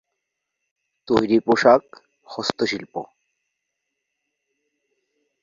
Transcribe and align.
তৈরি 1.07 1.37
পোশাক, 1.39 1.83
হস্তশিল্প। 2.27 2.93